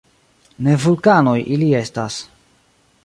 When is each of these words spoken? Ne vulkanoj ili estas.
Ne 0.67 0.77
vulkanoj 0.85 1.35
ili 1.59 1.69
estas. 1.81 2.17